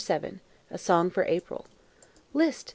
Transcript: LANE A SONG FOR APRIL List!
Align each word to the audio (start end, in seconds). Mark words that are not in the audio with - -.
LANE 0.09 0.41
A 0.71 0.79
SONG 0.79 1.11
FOR 1.11 1.25
APRIL 1.25 1.67
List! 2.33 2.69